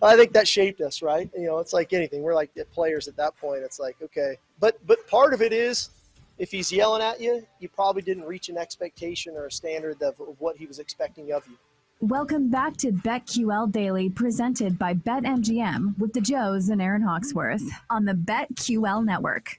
[0.00, 1.28] I think that shaped us, right?
[1.36, 2.22] You know, it's like anything.
[2.22, 3.62] We're like players at that point.
[3.62, 5.90] It's like, okay, but but part of it is,
[6.38, 10.20] if he's yelling at you, you probably didn't reach an expectation or a standard of,
[10.20, 11.56] of what he was expecting of you.
[12.00, 18.04] Welcome back to BetQL Daily, presented by BetMGM with the Joes and Aaron Hawksworth on
[18.04, 19.58] the BetQL Network.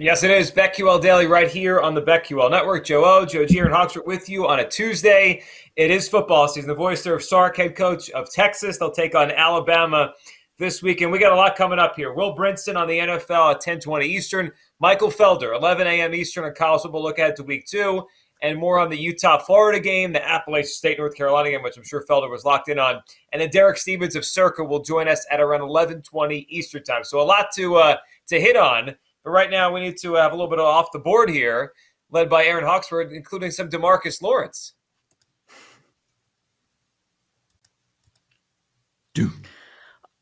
[0.00, 2.86] Yes, it is BetQL Daily right here on the BetQL Network.
[2.86, 5.42] Joe O, Joe G, and Hawksworth with you on a Tuesday.
[5.76, 6.68] It is football season.
[6.68, 8.78] The voice of Sark, head coach of Texas.
[8.78, 10.14] They'll take on Alabama
[10.58, 11.12] this weekend.
[11.12, 12.14] We got a lot coming up here.
[12.14, 14.50] Will Brinson on the NFL at 1020 Eastern.
[14.78, 16.14] Michael Felder, 11 a.m.
[16.14, 17.02] Eastern on college football.
[17.02, 18.06] Look ahead to week two.
[18.40, 22.30] And more on the Utah-Florida game, the Appalachian State-North Carolina game, which I'm sure Felder
[22.30, 23.02] was locked in on.
[23.34, 27.04] And then Derek Stevens of Circa will join us at around 1120 Eastern time.
[27.04, 27.96] So a lot to uh,
[28.28, 28.94] to hit on.
[29.30, 31.72] But right now, we need to have a little bit of off the board here,
[32.10, 34.72] led by Aaron Hawksworth, including some Demarcus Lawrence.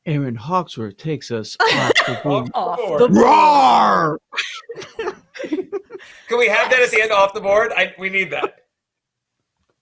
[0.05, 2.51] Aaron Hawksworth takes us off the board.
[2.53, 4.21] Off the Roar!
[6.29, 7.73] Can we have that at the end off the board?
[7.75, 8.57] I, we need that.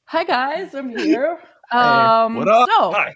[0.05, 1.41] Hi guys, I'm here.
[1.73, 2.69] Um, what up?
[2.77, 3.13] So, Hi.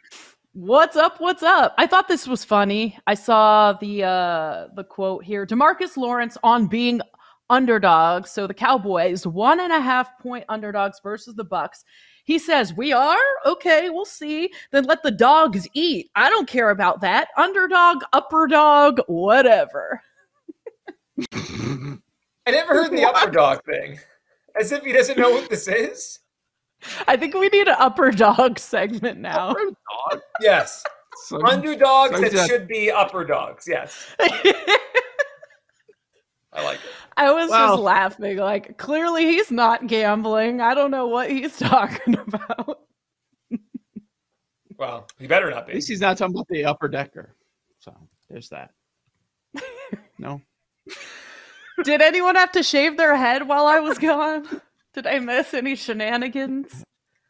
[0.53, 1.21] What's up?
[1.21, 1.75] What's up?
[1.79, 2.99] I thought this was funny.
[3.07, 7.01] I saw the uh, the quote here: Demarcus Lawrence on being
[7.49, 8.31] underdogs.
[8.31, 11.85] So the Cowboys one and a half point underdogs versus the Bucks.
[12.25, 13.91] He says, "We are okay.
[13.91, 14.51] We'll see.
[14.73, 16.11] Then let the dogs eat.
[16.15, 17.29] I don't care about that.
[17.37, 20.03] Underdog, upper dog, whatever."
[21.33, 23.99] I never heard the upper dog thing.
[24.59, 26.19] As if he doesn't know what this is.
[27.07, 29.55] I think we need an upper dog segment now.
[30.41, 30.83] Yes.
[31.27, 33.67] So- Underdogs so that that- should be upper dogs.
[33.69, 34.07] Yes.
[36.53, 36.91] I like it.
[37.17, 37.69] I was Wow.
[37.73, 38.37] just laughing.
[38.39, 40.61] Like, clearly he's not gambling.
[40.61, 42.81] I don't know what he's talking about.
[44.79, 45.73] Well, he better not be.
[45.73, 45.75] At be.
[45.75, 47.37] least he's not talking about the upper decker.
[47.79, 47.95] So
[48.29, 48.71] there's that.
[50.19, 50.41] No.
[51.85, 54.61] Did anyone have to shave their head while I was gone?
[55.01, 56.85] Did I miss any shenanigans?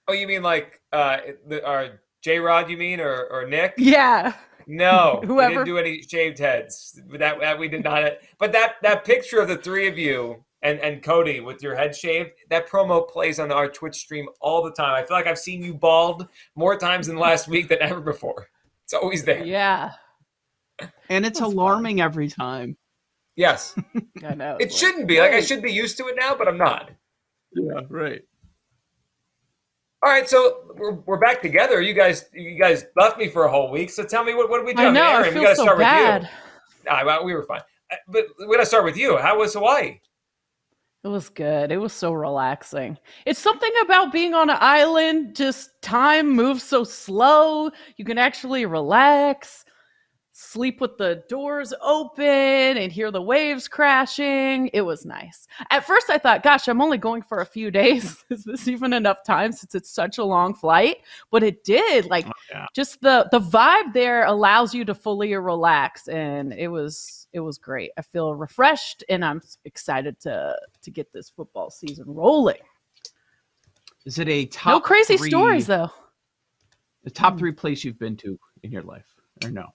[0.08, 2.68] Oh, you mean like uh, the, uh J Rod?
[2.68, 3.74] You mean or or Nick?
[3.76, 4.32] Yeah.
[4.66, 7.00] No, we Whoever- didn't do any shaved heads.
[7.12, 8.14] That, that we did not.
[8.40, 11.94] But that that picture of the three of you and and Cody with your head
[11.94, 14.96] shaved, that promo plays on our Twitch stream all the time.
[15.00, 16.26] I feel like I've seen you bald
[16.56, 18.48] more times in the last week than ever before.
[18.82, 19.44] It's always there.
[19.44, 19.92] Yeah.
[21.08, 22.76] And it's alarming every time.
[23.36, 23.76] Yes,
[24.26, 24.56] I know.
[24.58, 25.20] it shouldn't be.
[25.20, 26.90] Like I should be used to it now, but I'm not.
[27.52, 28.22] Yeah, right.
[30.02, 31.82] All right, so we're, we're back together.
[31.82, 33.90] You guys, you guys left me for a whole week.
[33.90, 34.84] So tell me, what, what did we do?
[34.84, 35.06] I know.
[35.10, 36.22] Aaron, I we feel gotta so start bad.
[36.22, 36.30] with
[36.84, 36.90] you.
[36.90, 37.60] Nah, well, we were fine.
[37.92, 39.18] Uh, But we gotta start with you.
[39.18, 40.00] How was Hawaii?
[41.02, 41.72] It was good.
[41.72, 42.98] It was so relaxing.
[43.26, 47.70] It's something about being on an island, just time moves so slow.
[47.96, 49.64] You can actually relax,
[50.40, 54.68] sleep with the doors open, and hear the waves crashing.
[54.72, 55.46] It was nice.
[55.70, 58.24] At first, I thought, gosh, I'm only going for a few days.
[58.30, 60.98] Is this even enough time since it's such a long flight?
[61.30, 62.06] But it did.
[62.06, 62.66] Like, oh, yeah.
[62.74, 67.58] just the the vibe there allows you to fully relax and it was it was
[67.58, 72.56] great i feel refreshed and i'm excited to to get this football season rolling
[74.04, 75.90] Is it a top no crazy three- stories though
[77.04, 77.38] The top mm.
[77.38, 79.06] three place you've been to in your life,
[79.44, 79.66] or no?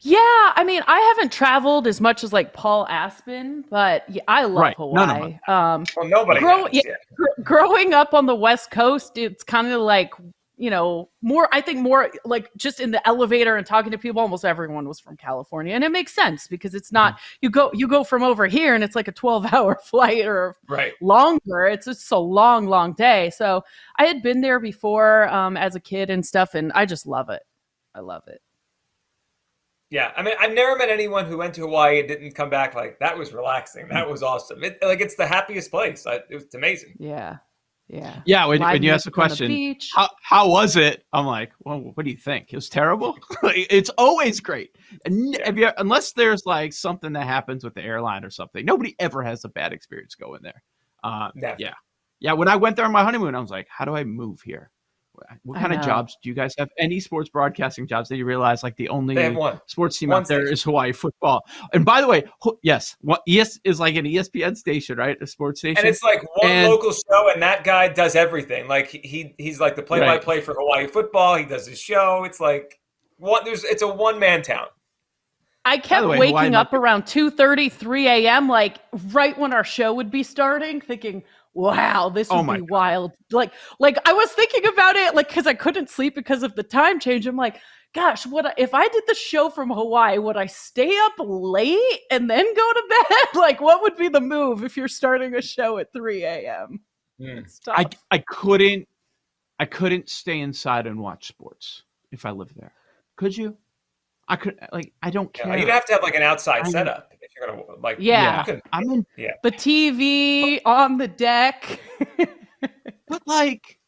[0.00, 0.18] Yeah
[0.56, 4.62] i mean i haven't traveled as much as like paul aspen but yeah, i love
[4.62, 4.76] Right.
[4.78, 6.40] None of hawaii um Well, nobody.
[6.40, 6.82] Grow- has, yeah.
[6.86, 6.94] yeah.
[7.14, 10.12] gr- growing up on the west coast it's kind of like
[10.56, 14.20] you know, more, I think more like just in the elevator and talking to people,
[14.20, 15.74] almost everyone was from California.
[15.74, 17.36] And it makes sense because it's not, Mm-hmm.
[17.40, 20.58] you go, you go from over here and it's like a 12 hour flight or
[20.68, 20.92] Right.
[21.00, 21.64] longer.
[21.64, 23.30] It's just a long, long day.
[23.30, 23.62] So
[23.96, 26.54] I had been there before um, as a kid and stuff.
[26.54, 27.40] And I just love it.
[27.94, 28.42] I love it.
[29.90, 32.76] Yeah, I mean, I've never met anyone who went to Hawaii and didn't come back
[32.76, 33.88] like that was relaxing.
[33.88, 34.62] That was awesome.
[34.62, 36.06] It, like it's the happiest place.
[36.06, 36.94] I, it was amazing.
[36.98, 37.38] Yeah.
[37.88, 38.20] Yeah.
[38.24, 41.04] Yeah, when, when you ask the music on the question, how, how was it?
[41.12, 42.52] I'm like, well, what do you think?
[42.52, 43.18] It was terrible.
[43.42, 44.76] It's always great.
[45.04, 48.94] And if you, unless there's like something that happens with the airline or something, nobody
[49.00, 50.62] ever has a bad experience going there.
[51.02, 51.74] Uh, yeah,
[52.20, 52.32] yeah.
[52.32, 54.70] When I went there on my honeymoon, I was like, how do I move here?
[55.44, 56.68] What kind of jobs do you guys have?
[56.78, 59.60] Any sports broadcasting jobs that you realize like the only They have one.
[59.66, 60.52] sports team One out there station.
[60.52, 61.44] is Hawaii football?
[61.72, 65.16] And by the way, ho- yes, what ES is like an ESPN station, right?
[65.20, 65.78] A sports station.
[65.78, 68.68] And it's like one And- local show, and that guy does everything.
[68.68, 71.36] Like he he's like the play-by-play for Hawaii football.
[71.36, 72.24] He does his show.
[72.24, 72.80] It's like
[73.18, 73.44] one.
[73.44, 74.66] There's it's a one-man town.
[75.66, 78.78] I kept way, waking Hawaii up might around 2 3 a.m., like
[79.12, 81.22] right when our show would be starting, thinking,
[81.54, 83.12] wow, this Oh would my be wild.
[83.30, 86.62] Like, like I was thinking about it, like, because I couldn't sleep because of the
[86.62, 87.26] time change.
[87.26, 87.60] I'm like,
[87.94, 90.18] gosh, what I- if I did the show from Hawaii?
[90.18, 93.40] Would I stay up late and then go to bed?
[93.40, 96.80] like, what would be the move if you're starting a show at 3 a.m.?
[97.18, 97.26] Hmm.
[97.38, 97.74] It's tough.
[97.78, 98.86] I I couldn't
[99.58, 101.82] I couldn't stay inside and watch sports
[102.12, 102.72] if I lived there.
[103.16, 103.56] Could you?
[104.26, 105.58] I could like I don't Yeah, care.
[105.58, 107.96] you'd have to have like an outside I- setup if you're gonna like.
[108.00, 108.38] Yeah.
[108.40, 109.32] you couldn't- I'm in yeah.
[109.42, 111.80] the TV on the deck.
[113.08, 113.78] but like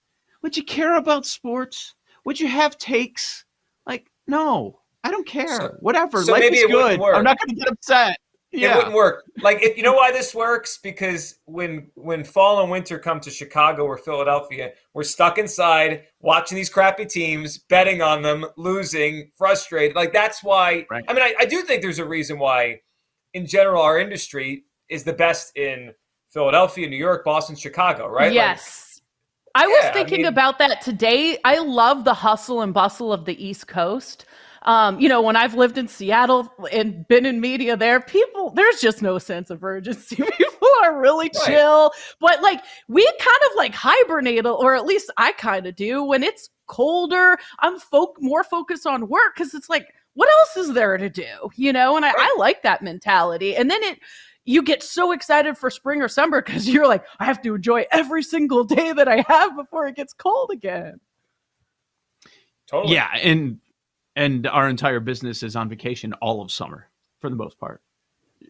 [0.43, 1.95] would you care about sports?
[2.25, 3.45] Would you have takes?
[3.87, 4.81] Like no.
[5.05, 5.49] I don't care.
[5.61, 6.23] So- Whatever.
[6.23, 7.01] so Life maybe is it wouldn't good.
[7.01, 7.17] work.
[7.17, 8.17] I'm not going to get upset.
[8.53, 8.59] Yeah.
[8.59, 8.77] It Yeah.
[8.77, 9.25] wouldn't work.
[9.43, 13.31] Like if, you know why this works because when when fall and winter come to
[13.31, 19.97] Chicago or Philadelphia, we're stuck inside watching these crappy teams, betting on them, losing, frustrated.
[19.97, 20.87] Like that's why.
[20.91, 21.05] Right.
[21.09, 22.81] I mean, I, I do think there's a reason why,
[23.35, 25.93] in general, our industry is the best in
[26.31, 28.09] Philadelphia, New York, Boston, Chicago.
[28.09, 28.27] Right?
[28.27, 29.01] Like, Yes.
[29.55, 31.39] I was Yeah, I thinking mean- about that today.
[31.45, 34.25] I love the hustle and bustle of the East Coast.
[34.65, 38.81] Um, you know, when I've lived in Seattle and been in media there, people, there's
[38.81, 40.15] just no sense of urgency.
[40.39, 41.45] People are really Right.
[41.47, 41.91] chill.
[42.21, 46.05] But like, we kind of like hibernate, or at least I kind of do.
[46.05, 50.75] When it's colder, I'm folk more focused on work because it's like, what else is
[50.75, 51.27] there to do?
[51.57, 53.57] You know, and I, I like that mentality.
[53.57, 53.99] And then it,
[54.45, 57.87] you get so excited for spring or summer because you're like, I have to enjoy
[57.91, 61.01] every single day that I have before it gets cold again.
[62.69, 62.95] Totally.
[62.95, 63.59] Yeah, and
[64.17, 66.89] and our entire business is on vacation all of summer
[67.21, 67.83] for the most part.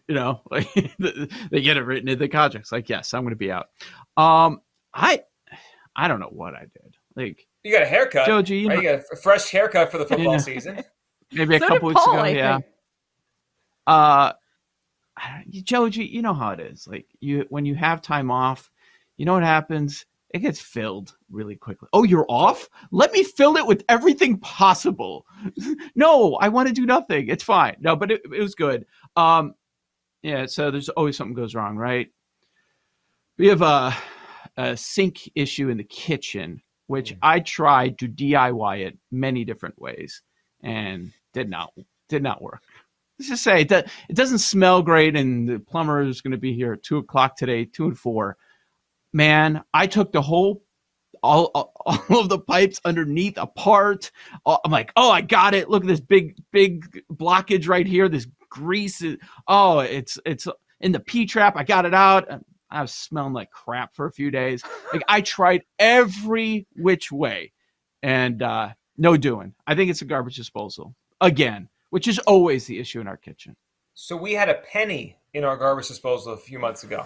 [0.07, 0.67] You know, like
[1.51, 2.71] they get it written in the contracts.
[2.71, 3.67] Like, yes, I'm going to be out.
[4.17, 4.61] Um,
[4.93, 5.21] I
[5.95, 6.95] I don't know what I did.
[7.15, 8.25] Like You got a haircut.
[8.25, 8.75] Joe G, you right?
[8.75, 10.37] know- You got a fresh haircut for the football Yeah.
[10.39, 10.83] season.
[11.33, 12.23] Maybe a So couple weeks Paul, ago.
[12.23, 12.53] I yeah.
[12.57, 12.65] think.
[13.87, 14.33] Uh,
[15.17, 16.87] I don't- you know how it is.
[16.87, 18.71] Like you, when you have time off,
[19.17, 20.05] you know what happens?
[20.33, 21.87] It gets filled really quickly.
[21.93, 22.67] Oh, you're off?
[22.91, 25.27] Let me fill it with everything possible.
[25.95, 27.27] no, I want to do nothing.
[27.29, 27.75] It's fine.
[27.79, 28.85] No, but it, it was good.
[29.15, 29.53] Um,
[30.23, 30.47] yeah.
[30.47, 32.09] So there's always something goes wrong, right?
[33.37, 33.95] We have a,
[34.57, 40.23] a sink issue in the kitchen, which I tried to DIY it many different ways
[40.63, 41.73] and did not
[42.09, 42.63] did not work.
[43.19, 46.53] Let's just say it, it doesn't smell great, and the plumber is going to be
[46.53, 48.37] here at two o'clock today, two and four.
[49.13, 50.63] Man, I took the whole
[51.21, 51.51] all,
[51.85, 54.11] all, of the pipes underneath apart.
[54.45, 55.69] I'm like, oh, I got it.
[55.69, 58.09] Look at this big, big blockage right here.
[58.09, 59.01] This grease.
[59.01, 60.47] Is, oh, it's it's
[60.81, 61.55] in the P trap.
[61.55, 62.27] I got it out.
[62.69, 64.63] I was smelling like crap for a few days.
[64.91, 67.53] Like I tried every which way,
[68.01, 69.53] and uh, no doing.
[69.67, 73.55] I think it's a garbage disposal again, which is always the issue in our kitchen.
[73.95, 77.05] So we had a penny in our garbage disposal a few months ago.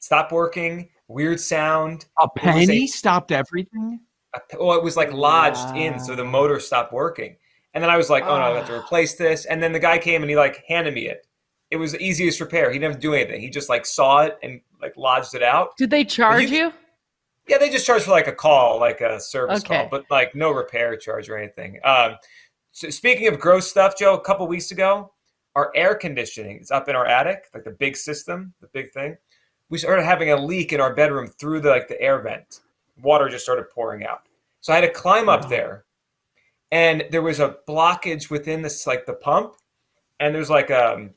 [0.00, 0.90] Stop working.
[1.08, 2.06] Weird sound.
[2.20, 4.00] A It was penny stopped everything.
[4.34, 7.36] a- well, it was like lodged in, so the motor stopped working.
[7.74, 9.78] And then I was like, "Oh no, I have to replace this." And then the
[9.78, 11.26] guy came and he like handed me it.
[11.70, 12.70] It was the easiest repair.
[12.70, 13.40] He didn't have to do anything.
[13.40, 15.76] He just like saw it and like lodged it out.
[15.76, 16.72] Did they charge you?
[17.46, 19.76] Yeah, they just charge for like a call, like a service Okay.
[19.80, 21.78] call, but like no repair charge or anything.
[21.84, 22.16] Um,
[22.78, 25.12] so speaking of gross stuff, Joe, a couple weeks ago,
[25.56, 29.16] our air conditioning is up in our attic, like the big system, the big thing.
[29.68, 32.60] We started having a leak in our bedroom through the like the air vent.
[33.02, 34.28] Water just started pouring out.
[34.60, 35.86] So I had to climb up there,
[36.70, 39.54] and there was a blockage within this like the pump,
[40.20, 41.10] and there's like um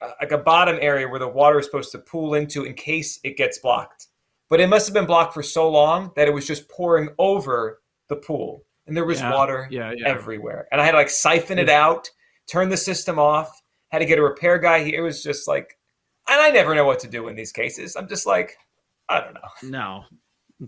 [0.00, 3.20] a- like a bottom area where the water is supposed to pool into in case
[3.22, 4.08] it gets blocked
[4.52, 7.80] but it must have been blocked for so long that it was just pouring over
[8.10, 8.66] the pool.
[8.86, 10.08] And there was Yeah, water yeah, yeah.
[10.08, 12.08] everywhere, and I had to like siphon it out,
[12.50, 15.00] turn the system off, had to get a repair guy here.
[15.00, 15.78] It was just like,
[16.28, 17.96] and I never know what to do in these cases.
[17.96, 18.56] I'm just like,
[19.08, 20.04] I don't know, No.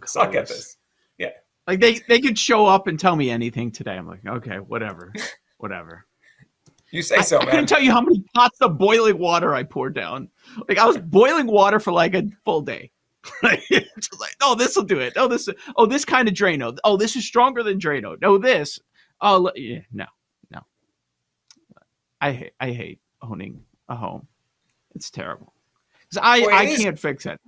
[0.05, 0.77] suck at this.
[1.19, 1.31] Yeah,
[1.67, 3.93] Like they they could show up and tell me anything today.
[3.97, 5.13] I'm like, okay, whatever,
[5.59, 6.07] whatever.
[6.91, 7.51] you say so, I man.
[7.51, 10.29] couldn't tell you how many pots of boiling water I poured down.
[10.69, 12.91] Like I was boiling water for like a full day.
[13.43, 15.15] Like, oh, this will do it.
[15.17, 15.49] Oh, this.
[15.77, 16.77] Oh, this kind of Drano.
[16.85, 18.21] Oh, this is stronger than Drano.
[18.21, 18.79] No, this.
[19.21, 20.05] Oh, yeah, no,
[20.51, 20.61] no.
[22.21, 22.53] I hate.
[22.61, 24.27] I hate owning a home.
[24.95, 25.53] It's terrible.
[26.21, 27.41] I Well, I is- can't fix it.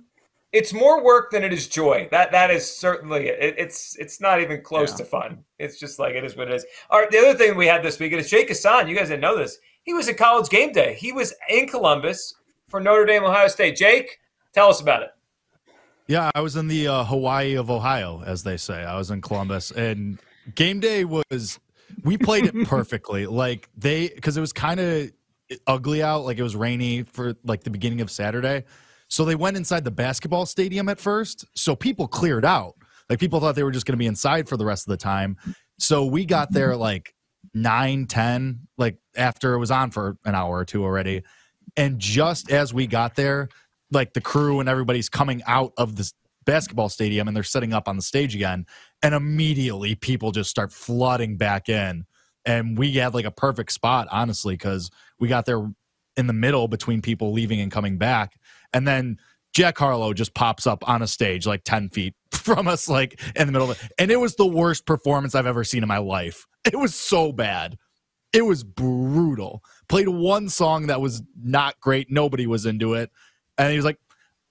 [0.51, 2.07] it's more work than it is joy.
[2.11, 3.55] That that is certainly it.
[3.57, 4.97] It's it's not even close Yeah.
[4.97, 5.43] to fun.
[5.59, 6.65] It's just like it is what it is.
[6.89, 8.87] All right, the other thing we had this week is Jake Hassan.
[8.87, 9.59] You guys didn't know this.
[9.83, 10.95] He was at college game day.
[10.95, 12.35] He was in Columbus
[12.67, 13.75] for Notre Dame, Ohio State.
[13.77, 14.19] Jake,
[14.53, 15.09] tell us about it.
[16.07, 18.83] Yeah, I was in the uh, Hawaii of Ohio, as they say.
[18.83, 20.19] I was in Columbus, and
[20.55, 21.59] game day was.
[22.03, 23.25] We played it perfectly.
[23.25, 25.11] like they, because it was kind of
[25.65, 26.25] ugly out.
[26.25, 28.63] Like it was rainy for like the beginning of Saturday.
[29.07, 31.45] So they went inside the basketball stadium at first.
[31.55, 32.75] So people cleared out.
[33.09, 34.97] Like people thought they were just going to be inside for the rest of the
[34.97, 35.37] time.
[35.79, 37.13] So we got there like
[37.53, 41.23] 9, 10, like after it was on for an hour or two already.
[41.77, 43.49] And just as we got there,
[43.91, 46.13] like the crew and everybody's coming out of this
[46.45, 48.65] basketball stadium and they're setting up on the stage again.
[49.03, 52.05] And immediately people just start flooding back in.
[52.45, 54.89] And we had like a perfect spot, honestly, because
[55.19, 55.69] we got there
[56.15, 58.39] in the middle between people leaving and coming back.
[58.73, 59.17] And then
[59.53, 63.47] Jack Harlow just pops up on a stage like 10 feet from us, like in
[63.47, 63.91] the middle of it.
[63.99, 66.45] And it was the worst performance I've ever seen in my life.
[66.65, 67.77] It was so bad.
[68.33, 69.63] It was brutal.
[69.89, 72.11] Played one song that was not great.
[72.11, 73.09] Nobody was into it.
[73.57, 73.97] And he was like,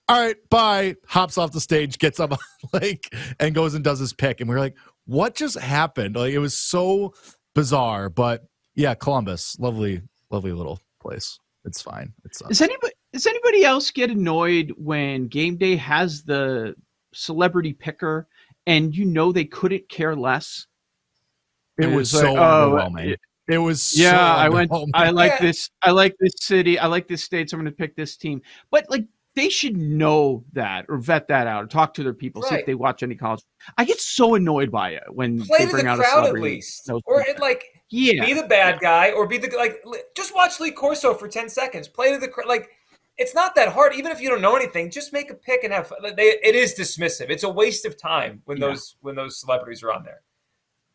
[0.08, 0.96] all right, bye.
[1.06, 2.38] Hops off the stage, gets up
[2.72, 4.40] like and goes and does his pick.
[4.40, 6.16] And we were like, what just happened?
[6.16, 7.14] Like it was so
[7.54, 8.08] bizarre.
[8.08, 8.44] But
[8.74, 11.38] yeah, Columbus, lovely, lovely little place.
[11.64, 12.12] It's fine.
[12.24, 16.74] It's Does anybody does anybody else get annoyed when game day has the
[17.12, 18.28] celebrity picker
[18.66, 20.66] and you know they couldn't care less?
[21.78, 23.16] It And was it's so like, oh, underwhelming.
[23.48, 24.70] It- It was yeah, so I went.
[24.70, 24.90] underwhelming.
[24.94, 25.42] I like Yeah.
[25.42, 25.70] this.
[25.82, 26.78] I like this city.
[26.78, 27.50] I like this state.
[27.50, 28.42] So I'm going to pick this team.
[28.70, 32.42] But like, they should know that or vet that out or talk to their people.
[32.42, 33.42] See if they watch any college.
[33.76, 36.20] I get so annoyed by it when Play they bring the out a crowd at
[36.28, 36.54] celebrity.
[36.56, 39.84] least, knows or it like yeah, be the bad guy, or be the like.
[40.16, 41.86] Just watch Lee Corso for ten seconds.
[41.86, 42.48] Play to the crowd.
[42.48, 42.70] Like
[43.18, 43.94] it's not that hard.
[43.94, 45.92] Even if you don't know anything, just make a pick and have.
[46.02, 47.28] Like, They, it is dismissive.
[47.28, 48.68] It's a waste of time when Yeah.
[48.68, 50.22] those when those celebrities are on there.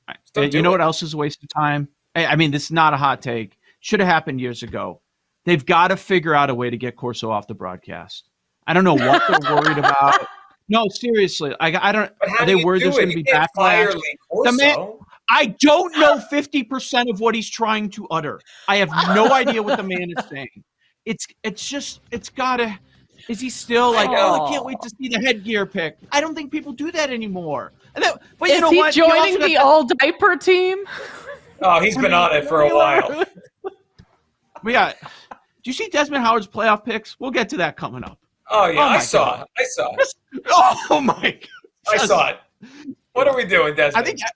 [0.07, 0.71] And don't you do know it.
[0.73, 1.87] what else is a waste of time?
[2.15, 3.57] I, mean, this is not a hot take.
[3.79, 5.01] Should have happened years ago.
[5.45, 8.29] They've got to figure out a way to get Corso off the broadcast.
[8.67, 10.27] I don't know what they're worried about.
[10.69, 11.55] No, seriously.
[11.59, 12.11] I, I don't.
[12.39, 13.93] Are they you worried there's going to be backlash?
[14.43, 14.93] The man-
[15.29, 18.39] I don't know 50% of what he's trying to utter.
[18.67, 20.63] I have no idea what the man is saying.
[21.05, 22.77] It's it's just it's gotta
[23.27, 25.97] is he still like, oh, I can't wait to see the headgear pick?
[26.11, 27.71] I don't think people do that anymore.
[27.95, 28.93] Then, but you Is know he what?
[28.93, 30.77] Joining the- all diaper team?
[31.61, 33.23] Oh, he's been on it for a while.
[34.63, 34.95] We got.
[35.01, 35.07] Do
[35.63, 37.19] you see Desmond Howard's playoff picks?
[37.19, 38.19] We'll get to that coming up.
[38.51, 39.41] Oh yeah, Oh, I saw God.
[39.57, 39.61] it.
[39.61, 40.13] I saw it.
[40.91, 41.31] Oh my!
[41.31, 41.39] God.
[41.89, 42.37] I saw it.
[43.13, 44.03] What are we doing, Desmond?
[44.03, 44.29] I think I,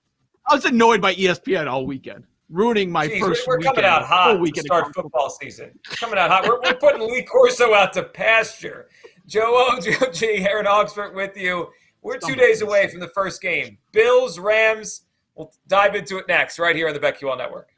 [0.52, 3.48] I was annoyed by ESPN all weekend, ruining my Jeez, first.
[3.48, 5.78] we're, we're coming out hot to weekend start college football season.
[5.92, 6.48] Coming out hot.
[6.48, 8.90] We're, we're putting Lee Corso out to pasture.
[9.28, 11.70] Joe O, Joe G, Aaron Hawksworth with you.
[12.02, 13.78] We're two days away from the first game.
[13.92, 15.02] Bills, Rams.
[15.36, 17.70] We'll dive into it next, right here on the BetQL Network.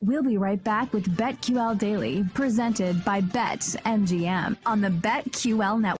[0.00, 5.96] We'll be right back with BetQL Daily, presented by BetMGM on the BetQL Network.